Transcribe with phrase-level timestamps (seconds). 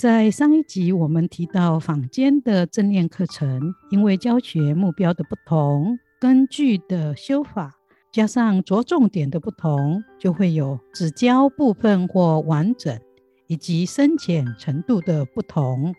[0.00, 7.74] 在上一集，我们提到坊间的正念课程，因为教学目标的不同、根据的修法，
[8.10, 12.98] 加上着重点的不同，就会有只教部分或完整，
[13.46, 15.94] 以及深浅程度的不同。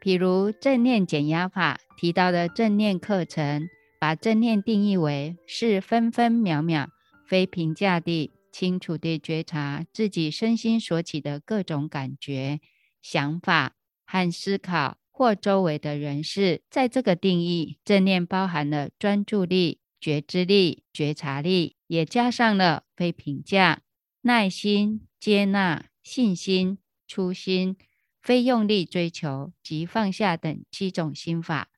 [0.00, 3.68] 比如正念减压法提到的正念课程，
[4.00, 6.88] 把正念定义为是分分秒秒、
[7.28, 12.60] 非评价地、清楚地觉察自己身心所起的各种感觉。
[13.08, 23.82] 想法和思考，或周围的人事，在这个定义，正念包含了专注力、觉知力、觉察力，也加上了非评价、
[24.22, 27.76] 耐心、接纳、信心、初心、
[28.20, 31.68] 非用力追求及放下等七种心法，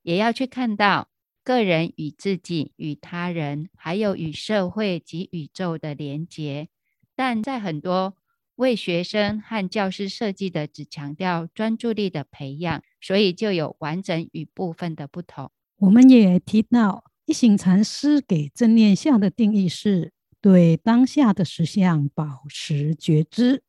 [0.00, 1.10] 也要去看到
[1.44, 6.70] 个人与自己、与他人，还有与社会及宇宙的连结，
[7.14, 8.16] 但在很多。
[8.60, 15.50] 为学生和教师设计的，只强调专注力的培养，所以就有完整与部分的不同。
[15.78, 23.62] 我们也提到，一行禅师给正念相的定义是对当下的实相保持觉知，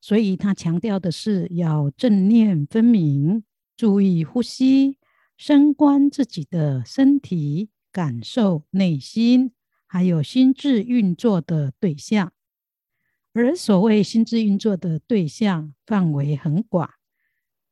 [0.00, 3.44] 所以他强调的是要正念分明，
[3.76, 4.96] 注意呼吸，
[5.36, 9.52] 深观自己的身体，感受内心，
[9.86, 12.32] 还有心智运作的对象。
[13.34, 16.90] 而所谓心智运作的对象范围很广，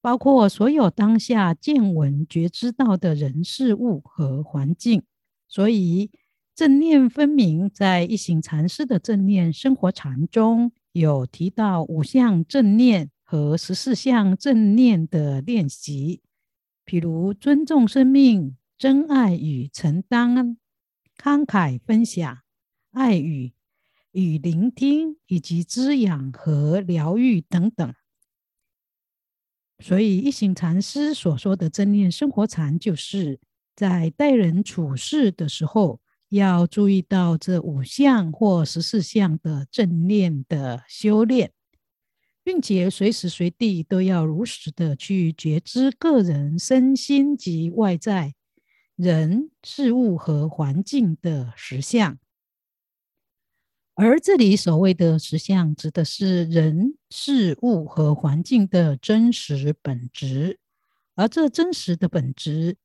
[0.01, 5.03] 包括所有当下见闻觉知到的人事物和环境。
[5.47, 6.11] 所以
[6.55, 16.23] 正念分明，在一行禅师的正念生活禅中有提到五项正念和十四项正念的练习，
[16.87, 20.57] 譬如尊重生命、真爱与承担、
[21.19, 22.39] 慷慨分享、
[22.93, 23.53] 爱与。
[24.13, 27.95] 与聆听以及滋养和疗愈等等，
[29.79, 33.39] 所以一行禅师所说的正念生活禅，就是
[33.77, 41.53] 在待人处事的时候，要注意到这五项或十四项的正念的修炼，
[42.43, 48.35] 并且随时随地都要如实的去觉知个人身心及外在
[48.97, 52.19] 人事物和环境的实相。
[54.03, 60.59] 而这里所谓的实相，指的是人事物和环境的真实本质。
[61.17, 62.79] 而这真实的本质，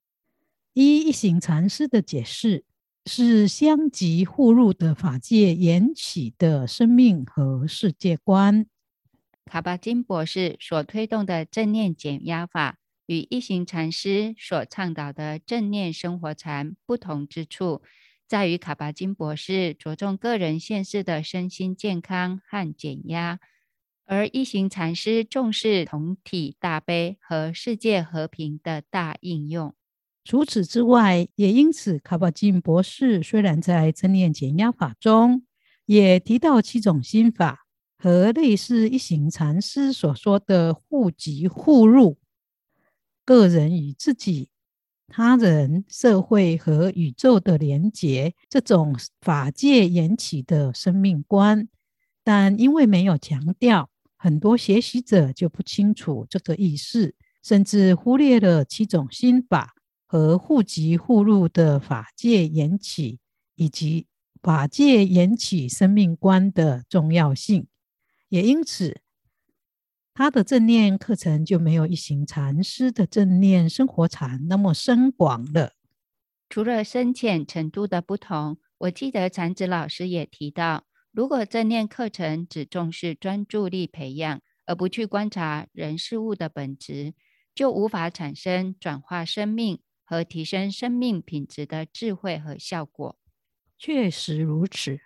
[0.74, 2.66] 依一行禅师的解释，
[3.06, 8.66] 是相即互入的法界缘起的生命和世界观。
[9.46, 17.82] 卡巴金博士所推动的正念减压法，与一行禅师所倡导的正念生活禅不同之处。
[18.28, 23.40] 在于卡巴金博士着重个人现世的身心健康和减压，
[24.06, 29.76] 而一行禅师重视同体大悲和世界和平的大应用。
[30.24, 35.46] 除此之外，也因此，卡巴金博士虽然在正念减压法中
[35.86, 42.18] 也提到七种心法和类似一行禅师所说的互即互入，
[43.24, 44.50] 个人与自己。
[45.08, 51.68] 他人、社会和宇宙的连结，这种法界缘起的生命观，
[52.24, 59.76] 但因为没有强调，很多学习者就不清楚这个意思，甚至忽略了七种心法
[60.08, 63.20] 和互即互入的法界缘起，
[63.56, 64.08] 以及
[64.42, 67.68] 法界缘起生命观的重要性，
[68.30, 69.02] 也因此。
[70.18, 75.74] 他的正念课程就没有一行禅师的正念生活禅那么深广了。
[76.48, 87.14] 除了深浅程度的不同，我记得禅子老师也提到，如果正念课程只重视专注力培养，而不去观察人事物的本质，
[87.54, 93.20] 就无法产生转化生命和提升生命品质的智慧和效果。
[93.78, 94.98] 确实如此。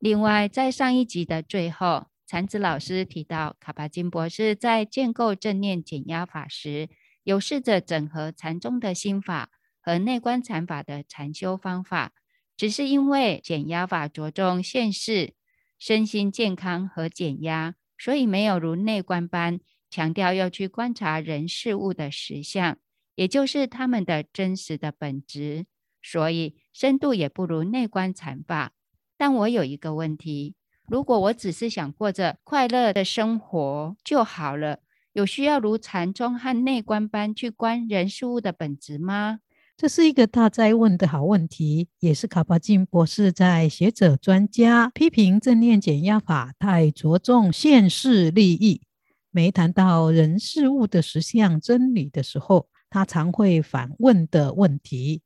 [0.00, 2.06] 另外，在上一集的最后。
[2.26, 6.88] 禅子老师提到，卡巴金博士在建构正念减压法时，
[7.22, 9.50] 有试着整合禅宗的心法
[9.82, 12.12] 和内观禅法的禅修方法。
[12.56, 15.34] 只是因为减压法着重现世、
[15.78, 19.58] 身心健康和减压，所以没有如内观般
[19.90, 22.78] 强调要去观察人事物的实相，
[23.16, 25.66] 也就是他们的真实的本质，
[26.00, 28.72] 所以深度也不如内观禅法。
[29.16, 30.54] 但我有一个问题：
[30.86, 34.80] 如果我只是想过着快乐的生活就好了，
[35.14, 39.38] 有需要如禅宗和内观般去观人事物的本质吗？
[39.76, 48.82] 这是一个大哉问的好问题，也是卡巴金博士在学者专家批评正念减压法太着重现世利益，
[49.30, 55.22] 没谈到人事物的实相真理的时候，他常会反问的问题。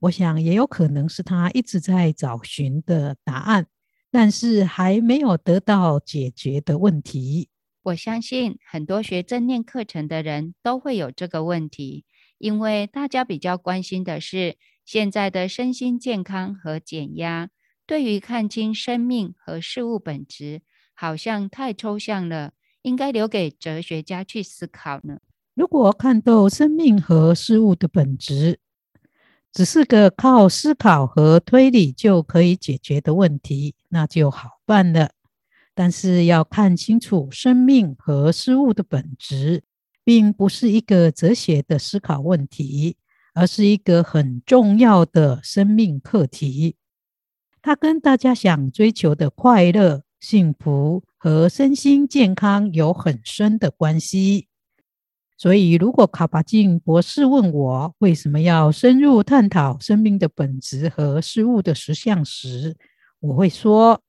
[0.00, 3.66] 我想也有可能是他一直在找寻的答案，
[4.10, 7.48] 但是还没有得到解决的问题。
[7.82, 12.04] 我相信很多学正念课程的人都会有这个问题，
[12.38, 17.50] 因为大家比较关心的是现在的身心健康和减压，
[17.86, 20.62] 对于看清生命和事物本质，
[20.94, 25.18] 好像太抽象了，应该留给哲学家去思考呢。
[25.54, 28.58] 如果看透生命和事物的本质，
[29.56, 35.12] 只是个靠思考和推理就可以解决的问题，那就好办了。
[35.74, 39.62] 但是要看清楚生命和事物的本质，
[40.04, 42.98] 并不是一个哲学的思考问题，
[43.32, 46.76] 而是一个很重要的生命课题。
[47.62, 54.48] 它跟大家想追求的快乐、幸福和身心健康有很深的关系。
[55.38, 62.74] 所以，如果卡巴金博士问我为什么要深入探讨生命的本质和事物的实相时，
[63.20, 64.00] 我会说：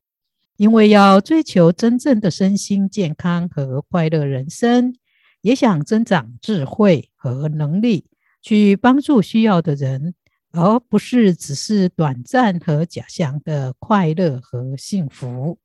[0.55, 4.95] 因为要追求真正的身心健康和快乐人生，
[5.41, 8.05] 也想增长智慧和能力，
[8.41, 10.13] 去帮助需要的人，
[10.51, 15.59] 而不是只是短暂和假象的快乐和幸福。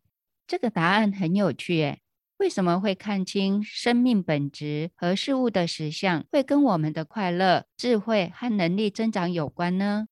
[0.47, 2.02] 这个答案很有趣，诶。
[2.43, 10.09] 为什么会看清生命本质和事物的实相，会跟我们的快乐、智慧和能力增长有关呢？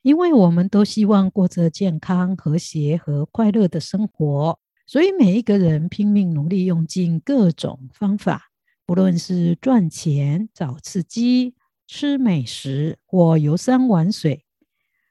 [0.00, 8.44] 因为我们都希望过着健康、和谐和快乐的生活，所以每一个人拼命努力，用尽各种方法，
[8.86, 11.54] 不论是赚钱、找刺激、
[11.86, 14.46] 吃美食或游山玩水，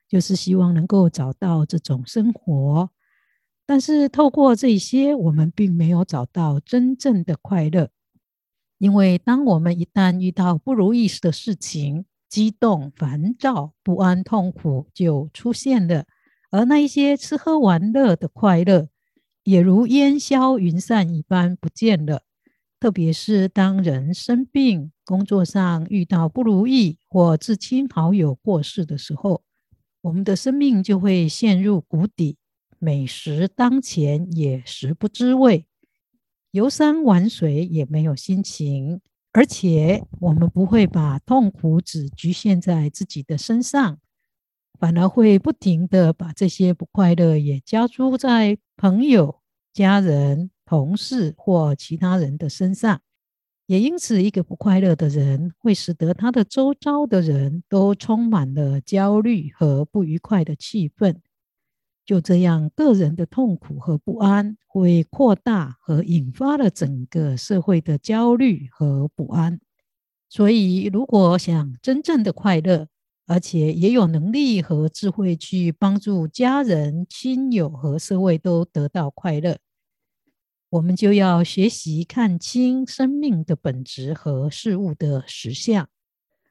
[0.08, 2.90] 就是希望能够找到这种生活。
[3.70, 7.92] 但是透过这些，我们并没有找到真正的快乐，
[8.80, 16.08] 因为当我们一旦遇到不如意的事情，激动、烦躁、不安、痛苦就出现了，
[16.50, 18.90] 而那一些吃喝玩乐的快乐，
[19.44, 22.24] 也如烟消云散一般不见了。
[22.80, 29.44] 特别是当人生病、工作上遇到不如意或至亲好友过世的时候，
[30.02, 32.38] 我们的生命就会陷入谷底。
[32.80, 35.66] 美食当前也食不知味，
[36.52, 39.02] 游山玩水也没有心情，
[39.34, 44.00] 而且我们不会把痛苦只局限在自己的身上，
[44.80, 49.42] 反而会不停的把这些不快乐也加诸在朋友、
[49.74, 53.02] 家人、同事或其他人的身上。
[53.68, 61.18] 也因此，一个不快乐的人会使得他的周遭的人都充满了焦虑和不愉快的气氛。
[62.10, 69.60] 就这样，个人的痛苦和不安会扩大和引发了整个社会的焦虑和不安。
[70.28, 72.88] 所以，如果想真正的快乐，
[73.28, 79.60] 而且也有能力和智慧去帮助家人、亲友和社会都得到快乐，
[80.72, 85.88] 我们就要学习看清生命的本质和事物的实相，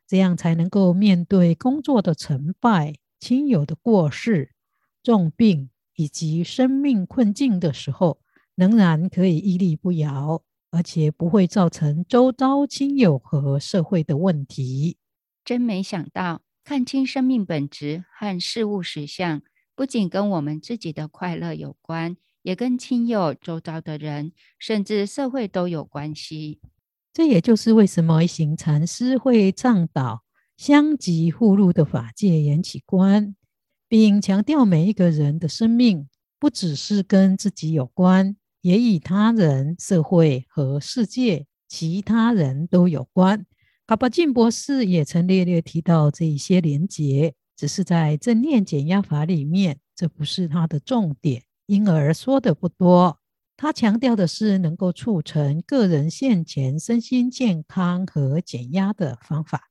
[0.06, 4.52] 这样才能够面对工作的成败、亲友的过世。
[5.08, 8.18] 重病以及生命困境的时候，
[8.54, 14.98] 仍然可以屹立不摇，而且不会造成周遭亲友和社会的问题。
[15.46, 19.40] 真没想到，看清生命本质和事物实相，
[19.74, 26.60] 不仅跟我们自己的快乐有关，也跟亲友、周遭的人，甚至社会都有关系。
[27.14, 30.22] 这也就是为什么一行禅师会倡导
[30.58, 33.34] 相即互入的法界缘起观。
[33.88, 43.46] 并强调每一个人的生命不只是跟自己有关，也与他人、社会和世界其他人都有关。
[43.86, 53.18] 卡巴金博士也曾略略提到这一些连结，只是在正念减压法里面，这不是他的重点，因而说的不多。
[53.56, 59.67] 他强调的是能够促成个人现前身心健康和减压的方法。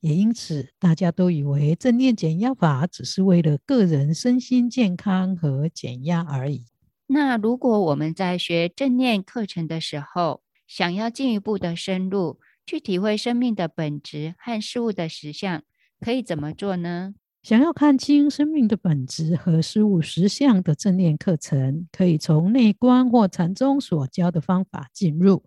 [0.00, 6.64] 也因此，大家都以为正念减压法只是为了个人身心健康和减压而已。
[7.06, 15.62] 那如果我们在学正念课程的时候，想要进一步的深入，去体会生命的本质和事物的实相，
[16.00, 17.14] 可以怎么做呢？
[17.42, 25.44] 想要看清生命的本质和事物实相的正念课程，可以从内观或禅宗所教的方法进入。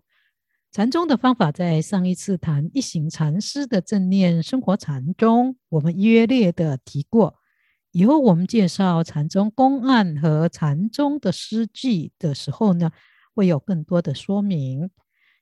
[0.72, 7.34] 禅宗的方法，在上一次谈一行禅师的正念生活禅中，我们约略的提过。
[7.90, 12.90] 以后我们介绍禅宗公案和禅宗的诗句的时候呢，
[13.34, 14.88] 会有更多的说明。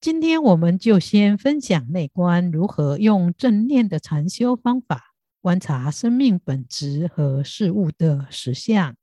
[0.00, 8.96] 今天我们就先分享内观如何用正念的禅修方法观察生命本质和事物的实相。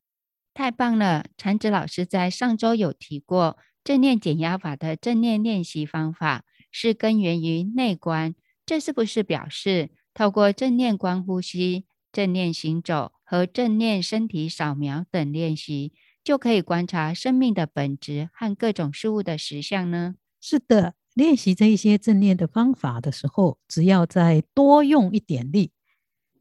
[0.53, 1.23] 太棒了！
[1.37, 3.57] 禅子老师在上周有提过。
[3.87, 20.15] 正念减压法的正念练习方法是根源于内观，这是不是表示透过正念观呼吸、正念行走和正念身体扫描等练习，就可以观察生命的本质和各种事物的实相呢？
[20.41, 25.71] 是的，练习这一些正念的方法的时候，只要再多用一点力，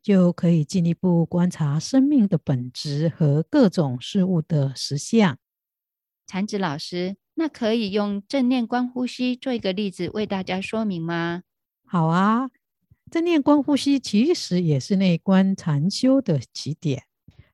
[0.02, 5.38] 就可以进一步观察生命的本质和各种事物的实相。
[6.26, 7.18] 禅子老师。
[7.38, 11.42] 那可以用正念观呼吸做一个例子为大家说明吗？
[11.84, 12.48] 好啊，
[13.10, 17.04] 正念观呼吸其实也是内观禅修的起点。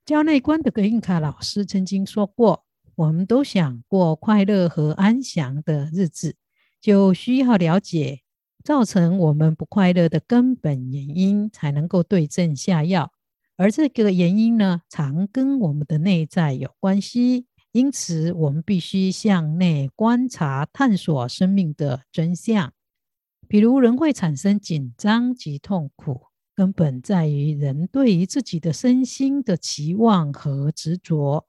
[0.04, 6.36] 教内观的格印卡老师曾经说过，我们都想过快乐和安详的日子，
[6.80, 8.20] 就需要了解
[8.64, 13.12] 造成我们不快乐的根本原因，才能够对症下药。
[13.56, 17.46] 而这个原因呢，常跟我们的内在有关系。
[17.72, 22.72] 因此，我们必须向内观察、探索生命的真相。
[23.48, 26.22] 比如，人会产生紧张及痛苦，
[26.54, 31.46] 根本在于人对于自己的身心的期望和执着。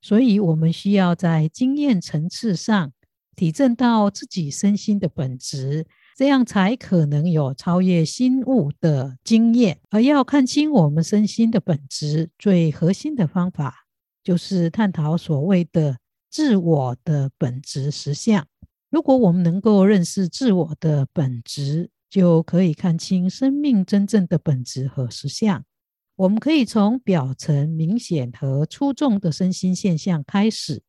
[0.00, 2.92] 所以，我们需要在经验层次上
[3.34, 9.80] 体证到自己身心的本质，这样才可能有超越心物的经验。
[9.90, 13.85] 而要看清我们身心的本质，最核心的方法，
[14.26, 15.96] 就是探讨所谓的
[16.28, 18.44] 自我的本质实相。
[18.90, 25.64] 如果我们能够认识自我的本质，就可以看清生命真正的本质和实相。
[26.16, 30.82] 我们可以从表层明显和出众的身心现象开始，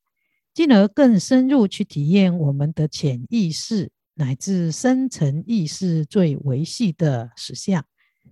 [0.52, 7.86] 进而更深入去体验我们的潜意识乃至深层意识最维系的实相，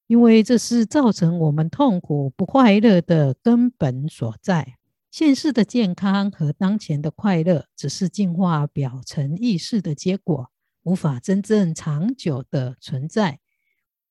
[0.08, 4.78] 因为这是造成我们痛苦不快乐的根本所在。
[5.18, 10.52] 现世的健康和当前的快乐，只是净化表层意识的结果，
[10.84, 13.40] 无法真正长久的存在。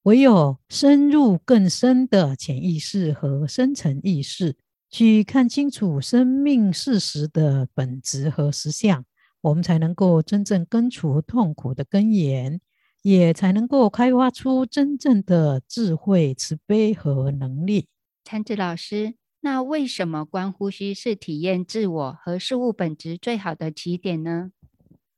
[0.04, 4.56] 唯有深入更深的潜意识和深层意识，
[4.88, 9.04] 去看清楚生命事实的本质和实相，
[9.42, 12.62] 我们才能够真正根除痛苦的根源，
[13.02, 17.88] 也才能够开发出真正的智慧、慈悲和能力。
[18.24, 19.16] 禅智老师。
[19.44, 24.52] 那为什么观呼吸是体验自我和事物本质最好的起点呢？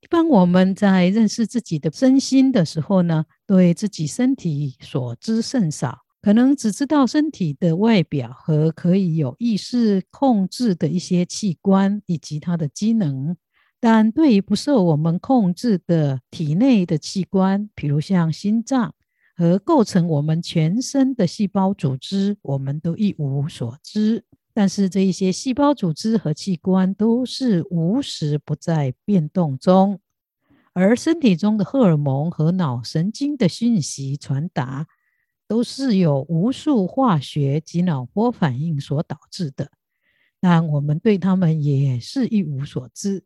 [0.02, 13.36] 一般我们在认识自己的身心的时候呢，对自己身体所知甚少，可能只知道身体的外表和可以有意识控制的一些器官以及它的机能，
[13.78, 18.92] 但对于不受我们控制的体内的器官，比如像心脏。
[19.36, 24.24] 和构成我们全身的细胞组织，我们都一无所知。
[24.54, 30.00] 但是这一些细胞组织和器官都是无时不在变动中，
[30.72, 34.86] 而身体中的荷尔蒙和脑神经的讯息传达，
[35.46, 39.70] 都是由无数化学及脑波反应所导致的。
[40.40, 43.24] 但我们对他们也是一无所知。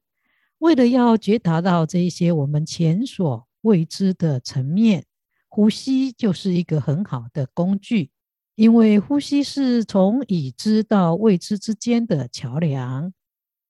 [0.58, 5.04] 为了要觉察到这一些我们前所未知的层面。
[5.52, 8.12] 呼吸就是一个很好的工具，
[8.54, 13.12] 因为呼吸是从已知到未知之间的桥梁，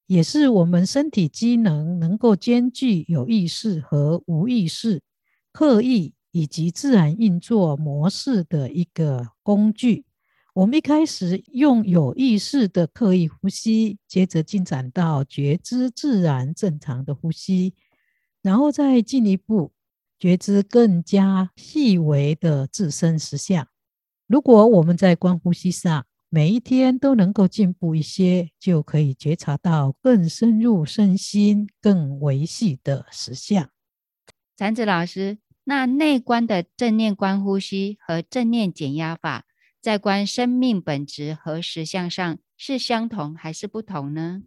[0.07, 5.01] 也是我们身体机能能够兼具有意识和无意识、
[5.53, 10.05] 刻意以及自然运作模式的一个工具。
[10.53, 17.73] 我们一开始用有意识的刻意呼吸，接着进展到觉知自然正常的呼吸，
[18.43, 19.73] 然后再进一步。
[20.21, 23.67] 觉知更加细微的自身实相。
[24.29, 33.71] 如果我们在观呼吸上每一天都能够进步一些，就可以觉察到更深入身心、更维系的实相。
[34.57, 39.47] 禅子老师，那内观的正念观呼吸和正念减压法，
[39.81, 44.43] 在观生命本质和实相上是相同还是不同呢？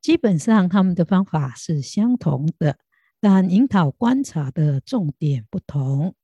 [0.00, 2.78] 基本上，他们的方法是相同的。
[3.26, 6.14] 但引导观察的重点不同，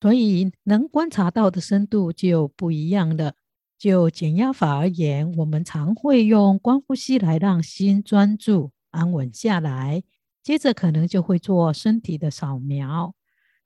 [0.00, 3.34] 所以能观察到的深度就不一样了。
[3.76, 10.02] 就减压法而言，我们常会用观呼吸来让心专注、安稳下来，
[10.42, 13.14] 接着可能就会做身体的扫描。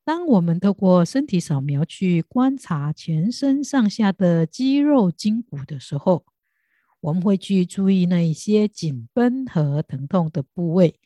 [0.04, 6.24] 当我们透过身体扫描去观察全身上下的肌肉筋骨的时候，
[7.00, 10.96] 我们会去注意那一些紧绷和疼痛的部位，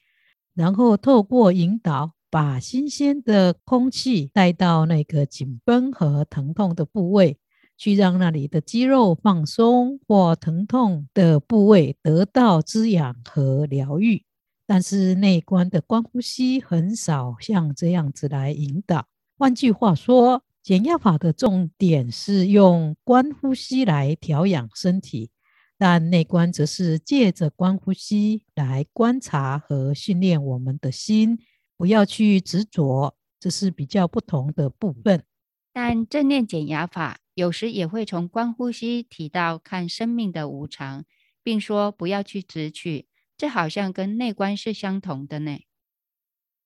[0.55, 7.37] 然后透过引导，把新鲜的空气带到那个紧绷和疼痛的部位，
[7.77, 14.25] 去让那里的肌肉放松或疼痛的部位得到滋养和疗愈。
[14.67, 19.07] 但是内观的观呼吸很少像这样子来引导。
[19.37, 25.31] 换句话说，减压法的重点是用观呼吸来调养身体，
[25.77, 31.39] 但内观则是借着观呼吸来观察和训练我们的心，
[31.77, 35.25] 不要去执着，这是比较不同的部分。
[35.73, 41.05] 但正念减压法有时也会从观呼吸提到看生命的无常，
[41.43, 43.09] 并说不要去执取。
[43.37, 45.59] 这好像跟内观是相同的呢。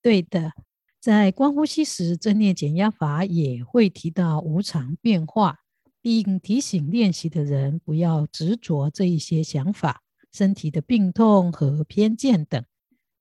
[0.02, 0.52] 对的，
[1.00, 5.60] 在观呼吸时，正念减压法也会提到无常变化，
[6.08, 10.00] 并提醒练习的人不要执着这一些想法、
[10.32, 12.64] 身体的病痛和偏见等。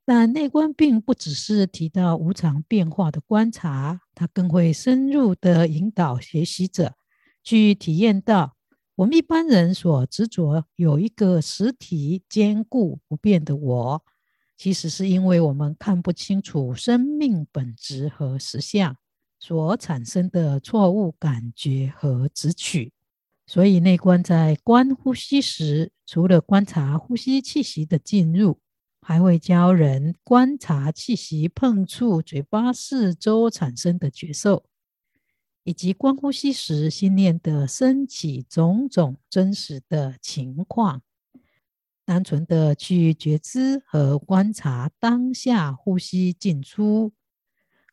[0.06, 6.94] 但内观并不只是提到无常变化的观察，它更会深入的引导学习者
[7.44, 8.56] 去体验到。
[8.96, 14.02] 我们一般人所执着有一个实体坚固不变的我，
[14.58, 18.96] 其实是因为我们看不清楚生命本质和实相
[19.40, 22.92] 所产生的错误感觉和执取。
[23.46, 28.60] 所以内观在观呼吸时，除了观察呼吸气息的进入，
[29.02, 34.66] 还会教人观察气息碰触嘴巴四周产生的觉受。
[35.64, 41.02] 以及观呼吸时心念的升起种种真实的情况，
[42.06, 47.12] 单纯的去觉知和观察当下呼吸进出，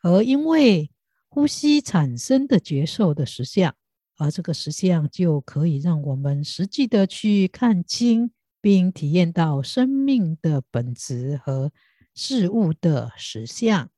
[0.03, 0.89] 而因为
[1.35, 3.75] 呼吸产生的觉受的实相，
[4.19, 11.73] 而这个实相就可以让我们实际的去看清并体验到生命的本质和
[12.15, 13.91] 事物的实相。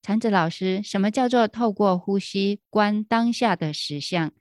[0.00, 4.32] 禅子老师，什么叫做透过呼吸观当下的实相？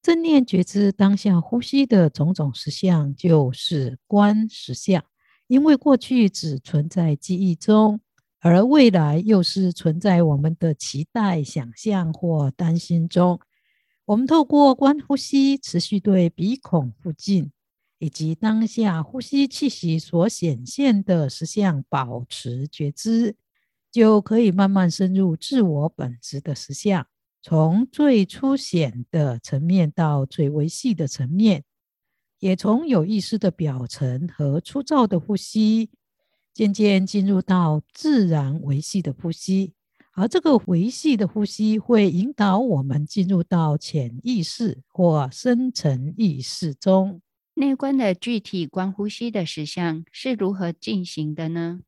[0.00, 5.04] 正念觉知当下呼吸的种种实相，就是观实相。
[5.48, 8.00] 因为过去只存在记忆中，
[8.44, 13.40] 而未来又是存在我们的期待、想象或担心中。
[14.04, 17.50] 我们透过观呼吸，持续对鼻孔附近
[17.98, 23.34] 以及当下呼吸气息所显现的实相保持觉知。
[23.90, 27.06] 就可以慢慢深入自我本质的实相，
[27.40, 31.64] 从最粗显的层面到最微细的层面，
[32.40, 35.88] 也从有意识的表层和粗糙的呼吸，
[36.54, 39.74] 渐渐进入到自然维系的呼吸。
[40.12, 47.20] 而这个维系的呼吸会引导我们进入到潜意识或深层意识中。
[47.54, 51.80] 内观的具体观呼吸的实相是如何进行的呢？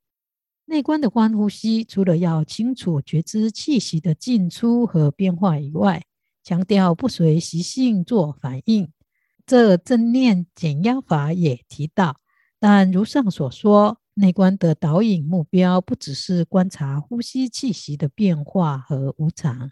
[0.65, 6.03] 内观的观呼吸，除了要清楚觉知气息的进出和变化以外，
[6.43, 8.91] 强调不随习性做反应。
[9.47, 12.17] 这正念减压法也提到，
[12.59, 19.71] 但如上所说，内观的导引目标不只是观察呼吸气息的变化和无常，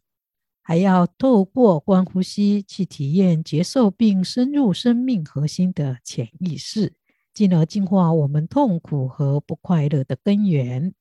[0.60, 6.92] 还要透过观呼吸去体验接受并深入生命核心的潜意识。
[7.32, 10.92] 进而净化我们痛苦和不快乐的根源。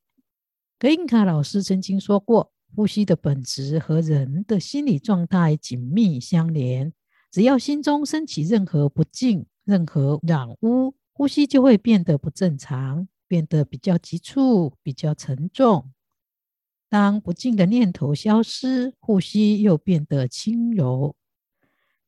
[0.80, 6.94] 格印卡老师曾经说过，呼吸的本质和人的心理状态紧密相连。
[7.30, 15.92] 只要心中升起任何不净、任何染污，呼吸就会变得不正常，变得比较急促、比较沉重。
[16.90, 21.16] 当不净的念头消失，呼吸又变得轻柔。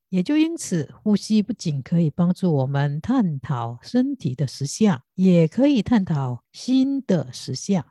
[0.10, 7.86] 也就因此，呼吸不仅可以帮助我们探讨身体的实相，也可以探讨心的实相。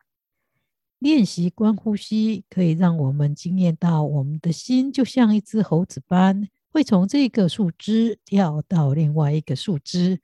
[1.01, 10.23] 练习观呼吸，可以让我们经验到我们的心就像一只猴子般，会从这个树枝跳到另外一个树枝。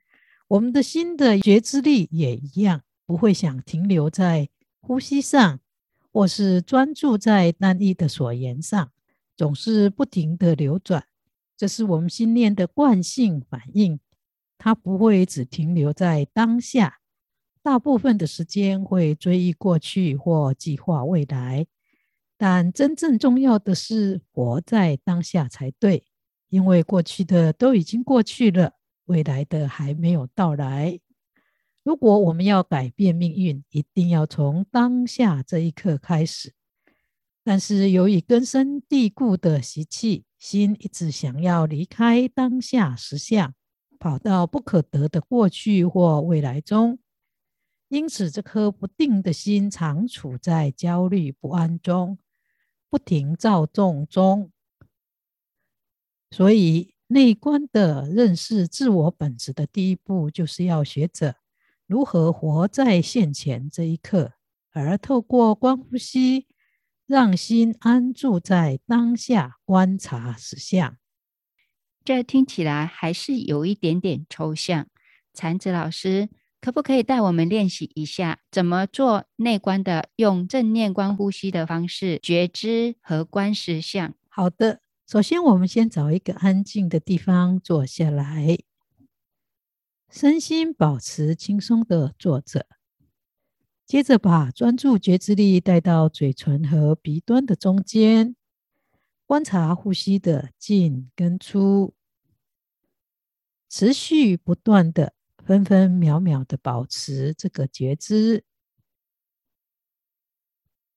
[0.48, 5.58] 我们的心的觉知力也一样，不会想停留在呼吸上，
[6.12, 8.92] 或是专注在单一的所言上，
[9.36, 11.04] 总是不停地流转。
[11.56, 13.98] 这是我们心念的惯性反应，
[14.56, 17.00] 它不会只停留在当下，
[17.64, 21.66] 大部分的时间会追忆过去或计划未来，
[22.38, 26.04] 但真正重要的是活在当下才对，
[26.48, 28.74] 因为过去的都已经过去了，
[29.06, 31.00] 未来的还没有到来。
[31.82, 36.52] 如果我们要改变命运，一定要从当下这一刻开始。
[37.42, 43.54] 但是由于根深蒂固的习气，心一直想要离开当下实相，
[43.98, 46.98] 跑到不可得的过去或未来中。
[47.88, 52.18] 因此，这颗不定的心常处在焦虑不安中，
[52.88, 54.52] 不停躁动中。
[56.30, 61.36] 所以，内观的认识自我本质的第一步，就是要学着
[61.90, 64.34] 如何活在现前这一刻，
[64.70, 66.46] 而透过观呼吸，
[67.04, 70.96] 让心安住在当下，观察实相。
[72.04, 74.86] 这听起来还是有一点点抽象，
[75.34, 76.28] 禅子老师。
[76.60, 80.10] 可不可以带我们练习一下怎么做内观的？
[80.14, 84.14] 用正念观呼吸的方式觉知和观实相。
[84.28, 88.58] 好的，首先我们先找一个安静的地方坐下来，
[90.10, 92.66] 身心保持轻松的坐着。
[93.86, 98.36] 接着把专注觉知力带到嘴唇和鼻端的中间，
[99.26, 101.94] 观察呼吸的进跟出，
[103.68, 105.14] 持续不断的。
[105.42, 108.44] 分分秒秒的保持这个觉知。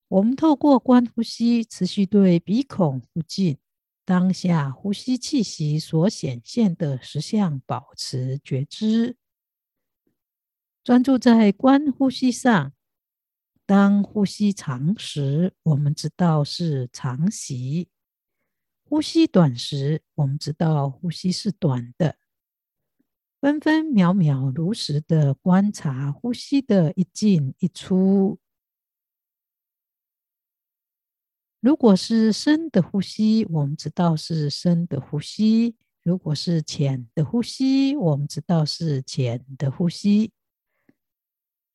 [0.10, 3.58] 我们透过观呼吸，持续对鼻孔呼进
[4.06, 9.16] 当下呼吸气息所显现的实相保持觉知，
[10.84, 12.74] 专注在观呼吸上。
[13.66, 17.88] 当呼吸长时，我们知道是长息；
[18.84, 22.18] 呼吸短时，我们知道呼吸是短的。
[23.39, 28.38] 分分秒秒如实的观察呼吸的一进一出。
[31.63, 40.32] 如果是深的呼吸，我们知道是深的呼吸；如果是浅的呼吸，我们知道是浅的呼吸；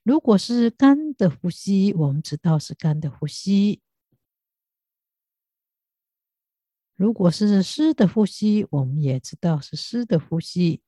[0.03, 3.81] 如果是干的呼吸，我们知道是干的呼吸；
[6.94, 10.83] 如果是湿的呼吸，我们也知道是湿的呼吸。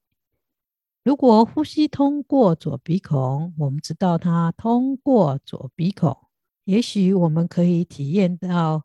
[1.02, 6.14] 如果呼吸通过左鼻孔，我们知道它通过左鼻孔。
[6.64, 8.84] 也许我们可以体验到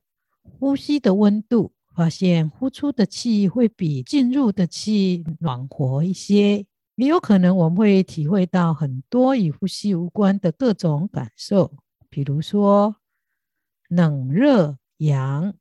[0.60, 6.66] 呼吸的温度，发现呼出的气会比进入的气暖和一些。
[6.96, 11.76] 也有可能我们会体会到很多与呼吸无关的各种感受，
[12.10, 12.96] 比如说
[13.90, 15.54] 冷、热、痒、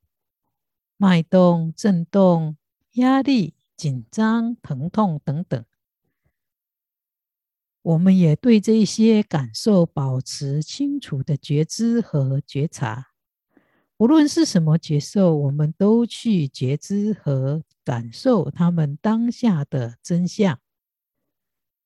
[0.97, 2.57] 脉动、震动、
[2.93, 5.65] 压力、紧张、疼痛等等。
[7.83, 13.09] 我们也对这些感受保持清楚的觉知和觉察，
[13.97, 20.59] 无论是什么觉受，我们都去觉知和感受他们当下的真相，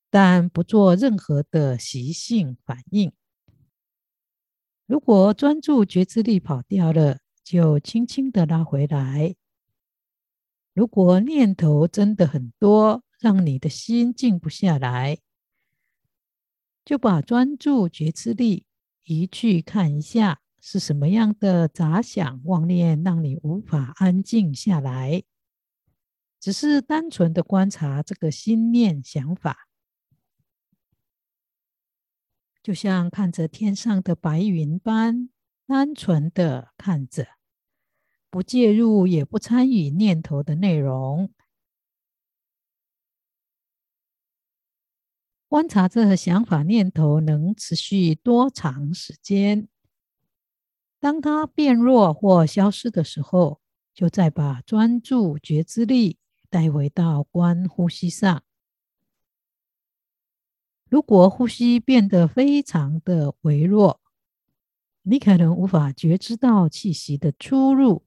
[0.09, 3.11] 但不做任何的习性反应。
[4.87, 9.35] 如果专注觉知力跑掉了，就轻轻的拉回来。
[10.73, 15.19] 如果念头真的很多，让你的心静不下来。
[16.83, 18.65] 就把专注觉知力
[19.03, 25.23] 移去看一下，是什么样的杂想妄念让你无法安静下来？
[26.39, 29.67] 只是单纯的观察这个心念想法，
[32.63, 35.29] 就像看着天上的白云般，
[35.67, 37.27] 单纯的看着，
[38.29, 41.33] 不介入也不参与念头的内容。
[45.49, 49.67] 观察这想法念头能持续多长时间？
[50.99, 53.61] 当它变弱或消失的时候，
[53.93, 56.17] 就再把专注觉知力
[56.49, 58.43] 带回到观呼吸上。
[60.89, 64.01] 如果呼吸变得非常的微弱，
[65.03, 68.03] 你可能无法觉知到气息的出入，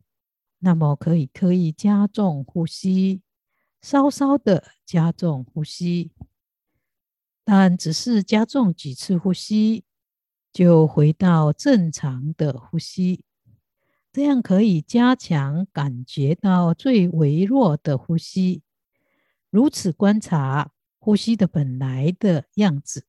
[0.58, 3.22] 那么可以刻意加重呼吸，
[3.80, 6.10] 稍稍的加重呼吸。
[7.44, 9.84] 但只是加重几次呼吸，
[10.52, 13.24] 就回到正常的呼吸，
[14.12, 18.62] 这样可以加强感觉到最微弱的呼吸。
[19.50, 23.06] 如此观察呼吸的本来的样子，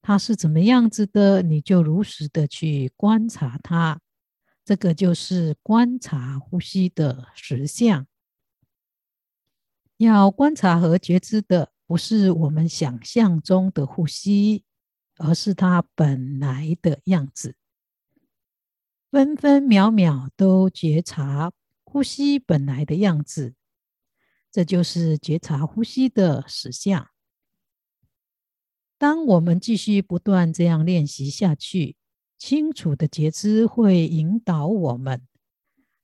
[0.00, 4.00] 它是怎么样子的，你就如实的去观察它。
[4.64, 8.06] 这个就是观察呼吸的实相。
[9.96, 11.72] 要观察和觉知的。
[11.86, 14.64] 不是我们想象中的呼吸，
[15.18, 17.56] 而是它本来的样子。
[19.10, 21.52] 分分秒秒都觉察
[21.84, 23.54] 呼吸本来的样子，
[24.50, 27.08] 这就是觉察呼吸的实相。
[28.98, 31.96] 当我们继续不断这样练习下去，
[32.38, 35.22] 清楚的觉知会引导我们，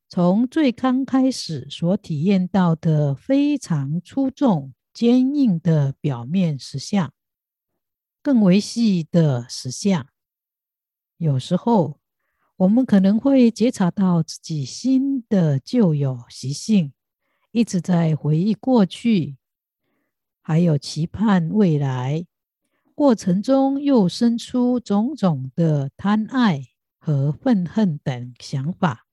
[0.08, 7.12] 从最刚开始所体验到的非常粗重、坚硬的表面实相，
[8.22, 10.06] 更为细的实相。
[11.16, 12.00] 有时候，
[12.56, 16.92] 我们可能会觉察到自己新的旧有习性，
[17.52, 19.36] 一直在回忆过去，
[20.40, 22.26] 还有期盼未来。
[22.94, 29.06] 过程中又生出种种的贪爱和愤恨等想法。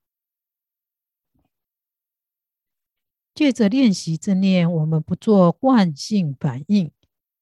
[3.33, 6.91] 借着练习正念，我们不做惯性反应，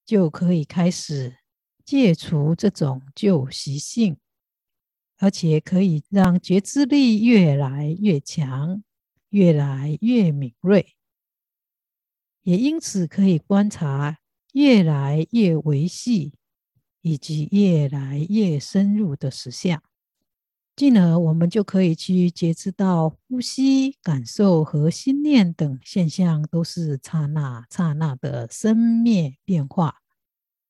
[0.05, 1.37] 就可以开始
[1.85, 4.17] 戒除这种旧习性，
[5.17, 8.83] 而且可以让觉知力越来越强，
[9.29, 10.95] 越来越敏锐，
[12.41, 14.17] 也因此可以观察。
[14.53, 16.31] 越来越维系，
[17.01, 19.83] 以及越来越深入的实相，
[20.77, 30.04] 进而我们就可以去觉知到呼吸、感受和心念等现象都是刹那刹那的生灭变化。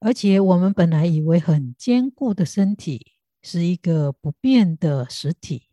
[0.05, 5.63] 而且，我们本来以为很坚固的身体是一个不变的实体，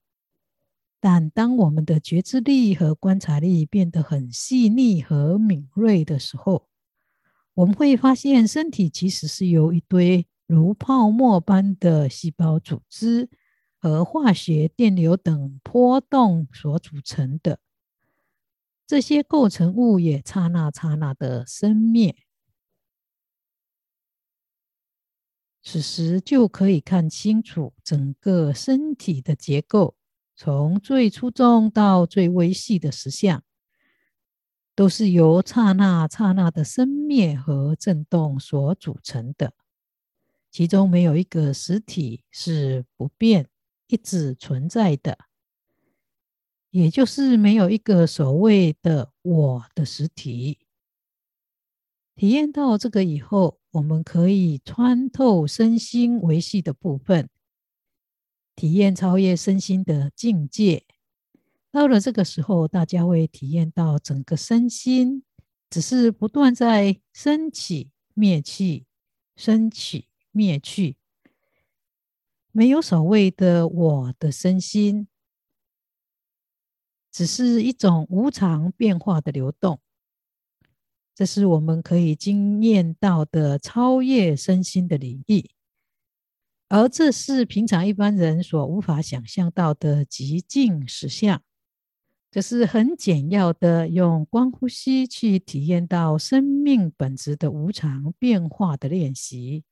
[0.98, 6.66] 但当我们的觉知力和观察力变得很细腻和敏锐的时候，
[7.52, 13.28] 我们会发现，身体其实是由一堆如泡沫般的细胞组织
[13.78, 17.58] 和化学电流等波动所组成的。
[18.86, 22.16] 这些构成物也刹那刹那的生灭。
[25.62, 29.96] 此时就可以看清楚整个身体的结构，
[30.34, 33.42] 从最粗重到最微细的实相。
[34.74, 39.52] 都是由刹那刹那的生灭和震动所组成的，
[40.50, 43.50] 其中没有一个实体是不变、
[43.88, 45.18] 一直存在的，
[46.70, 50.60] 也就是没有一个所谓的“我的实体”。
[52.16, 57.28] 体验到这个以后，我们可以穿透身心维系的部分，
[58.54, 60.84] 体验超越身心的境界。
[61.70, 65.24] 到了这个时候，大家会体验到整个身心
[65.70, 68.84] 只是不断在升起、灭去、
[69.36, 70.98] 升起、灭去，
[72.50, 75.08] 没有所谓的我的身心，
[77.10, 79.80] 只是一种无常变化的流动。
[81.14, 85.50] 这是我们可以经验到的超越身心的领域，
[86.68, 91.42] 而这是平常一般人所无法想象到的极静实相。
[92.30, 99.64] 这是很简要的，用观呼吸去体验到生命本质的无常变化的练习。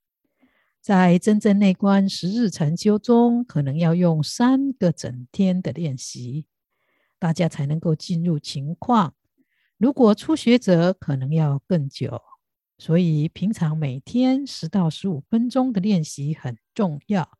[0.82, 6.44] 在真正内观十日禅修中，可能要用三个整天的练习，
[7.18, 9.14] 大家才能够进入情况。
[9.80, 12.20] 如果初学者，可能要更久。
[12.76, 17.38] 所以，平常每天十到十五分钟的练习很重要。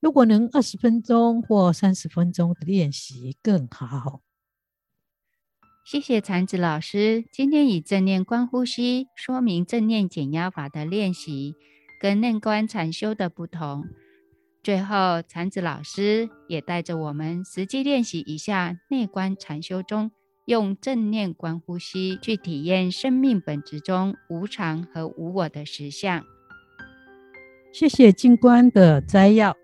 [0.00, 4.22] 如果能二十分钟或三十分钟的练习更好。
[5.86, 11.54] 谢谢禅子老师，今天以正念观呼吸说明正念减压法的练习
[12.00, 13.84] 跟内观禅修的不同。
[14.60, 20.10] 最后，禅子老师也带着我们实际练习一下内观禅修中
[20.46, 26.22] 用正念观呼吸去体验生命本质中无常和无我的实相。
[27.72, 29.56] 谢谢静观的摘要。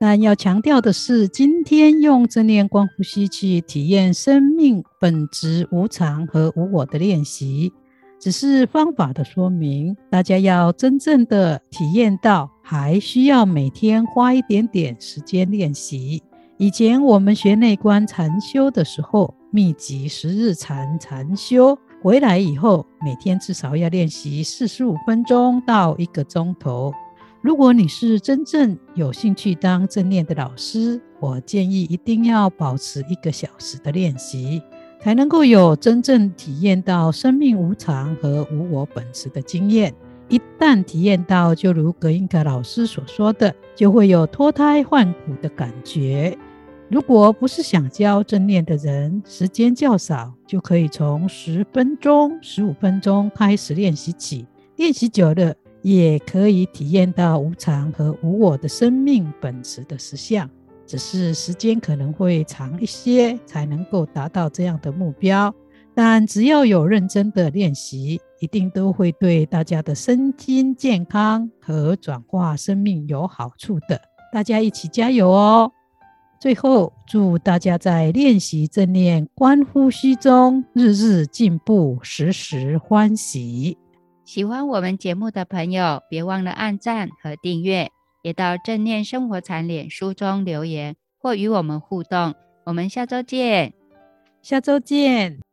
[0.00, 7.72] 但要强调的是，今天用正念观呼吸去体验生命本质无常和无我的练习，
[8.20, 9.96] 只是方法的说明。
[10.10, 16.22] 大家要真正的体验到，还需要每天花一点点时间练习。
[16.58, 26.92] 以前我们学内观禅修的时候，密集十日禅禅修，回来以后每天至少要练习四十五分钟到一个钟头。
[27.40, 34.62] 如果你是真正有兴趣当正念的老师，我建议一定要保持一个小时的练习，
[35.00, 39.94] 才能够有真正体验到生命无常和无我本质的经验。
[40.28, 46.36] 一旦体验到，就如葛印卡老师所说的，就会有脱胎换骨的感觉。
[46.90, 54.46] 如果不是想教正念的人，时间较少，就可以从十分钟、十五分钟开始练习起，
[54.76, 55.54] 练习久了。
[55.80, 60.50] 也可以体验到无常和无我的生命本质的实相。
[60.84, 65.54] 只是时间可能会长一些，才能够达到这样的目标。
[65.94, 74.00] 但只要有认真的练习，一定都会对大家的身心健康和转化生命有好处的。
[74.32, 75.70] 大家一起加油哦！
[76.40, 83.76] 最后，祝大家在练习正念观呼吸中，日日进步，时时欢喜。
[84.24, 87.90] 喜欢我们节目的朋友，别忘了按赞和订阅。
[88.22, 92.34] 也到正念生活禅脸书中留言或与我们互动，
[92.66, 93.72] 我们下周见，
[94.42, 95.47] 下周见。